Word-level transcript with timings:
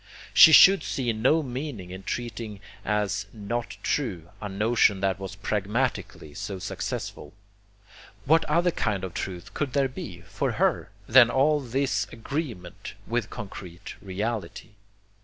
She 0.33 0.51
could 0.51 0.81
see 0.81 1.13
no 1.13 1.43
meaning 1.43 1.91
in 1.91 2.01
treating 2.01 2.59
as 2.83 3.27
'not 3.31 3.77
true' 3.83 4.31
a 4.41 4.49
notion 4.49 4.99
that 5.01 5.19
was 5.19 5.35
pragmatically 5.35 6.33
so 6.33 6.57
successful. 6.57 7.33
What 8.25 8.43
other 8.45 8.71
kind 8.71 9.03
of 9.03 9.13
truth 9.13 9.53
could 9.53 9.73
there 9.73 9.87
be, 9.87 10.21
for 10.21 10.53
her, 10.53 10.89
than 11.07 11.29
all 11.29 11.59
this 11.59 12.07
agreement 12.11 12.95
with 13.05 13.29
concrete 13.29 13.95
reality? 14.01 14.69